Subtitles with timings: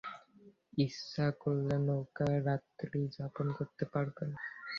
[0.77, 4.29] ইচ্ছা করলে নৌকায় রাত্রিযাপন করতে পারবেন।